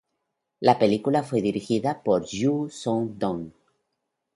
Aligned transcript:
La 0.61 0.79
película 0.79 1.21
fue 1.21 1.43
dirigida 1.43 2.01
por 2.01 2.25
Yoo 2.25 2.71
Sun 2.71 3.19
Dong. 3.19 3.51